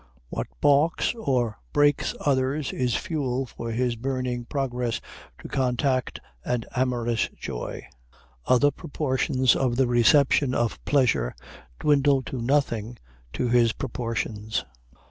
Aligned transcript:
What 0.29 0.47
balks 0.61 1.13
or 1.13 1.59
breaks 1.73 2.15
others 2.21 2.73
is 2.73 2.95
fuel 2.95 3.45
for 3.45 3.69
his 3.69 3.95
burning 3.95 4.45
progress 4.45 4.99
to 5.39 5.47
contact 5.47 6.19
and 6.43 6.65
amorous 6.75 7.29
joy. 7.37 7.85
Other 8.47 8.71
proportions 8.71 9.55
of 9.55 9.75
the 9.75 9.85
reception 9.85 10.55
of 10.55 10.83
pleasure 10.85 11.35
dwindle 11.79 12.23
to 12.23 12.41
nothing 12.41 12.97
to 13.33 13.47
his 13.49 13.73
proportions. 13.73 14.65